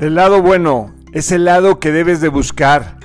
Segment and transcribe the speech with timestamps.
[0.00, 2.96] El lado bueno es el lado que debes de buscar.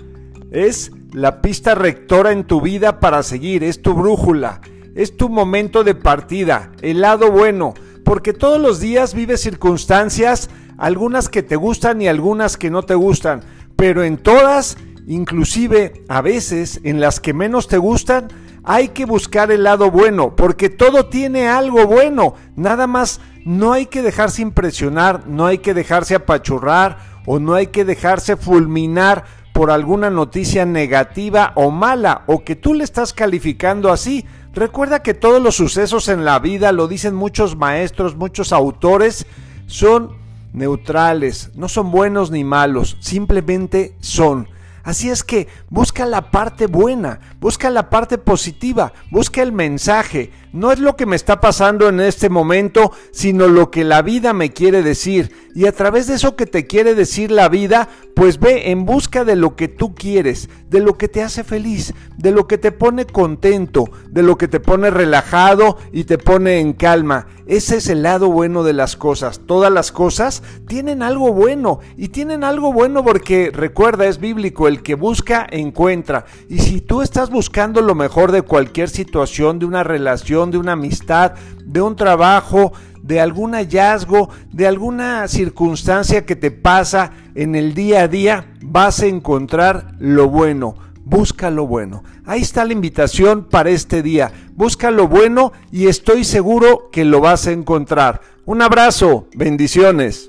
[0.52, 4.62] Es la pista rectora en tu vida para seguir, es tu brújula,
[4.96, 7.74] es tu momento de partida, el lado bueno,
[8.06, 12.96] porque todos los días vives circunstancias, algunas que te gustan y algunas que no te
[12.96, 13.42] gustan,
[13.76, 18.30] pero en todas, inclusive a veces en las que menos te gustan,
[18.66, 22.34] hay que buscar el lado bueno, porque todo tiene algo bueno.
[22.56, 27.68] Nada más no hay que dejarse impresionar, no hay que dejarse apachurrar o no hay
[27.68, 33.92] que dejarse fulminar por alguna noticia negativa o mala o que tú le estás calificando
[33.92, 34.26] así.
[34.54, 39.28] Recuerda que todos los sucesos en la vida, lo dicen muchos maestros, muchos autores,
[39.68, 40.18] son
[40.54, 44.50] neutrales, no son buenos ni malos, simplemente son.
[44.86, 50.32] Así es que busca la parte buena, busca la parte positiva, busca el mensaje.
[50.56, 54.32] No es lo que me está pasando en este momento, sino lo que la vida
[54.32, 55.34] me quiere decir.
[55.54, 59.26] Y a través de eso que te quiere decir la vida, pues ve en busca
[59.26, 62.72] de lo que tú quieres, de lo que te hace feliz, de lo que te
[62.72, 67.28] pone contento, de lo que te pone relajado y te pone en calma.
[67.48, 69.42] Ese es el lado bueno de las cosas.
[69.46, 74.82] Todas las cosas tienen algo bueno y tienen algo bueno porque recuerda, es bíblico, el
[74.82, 76.26] que busca encuentra.
[76.50, 80.74] Y si tú estás buscando lo mejor de cualquier situación, de una relación, de una
[80.74, 81.34] amistad,
[81.66, 88.02] de un trabajo, de algún hallazgo, de alguna circunstancia que te pasa en el día
[88.02, 92.04] a día, vas a encontrar lo bueno busca lo bueno.
[92.26, 94.32] Ahí está la invitación para este día.
[94.56, 98.22] Busca lo bueno y estoy seguro que lo vas a encontrar.
[98.46, 100.28] Un abrazo, bendiciones.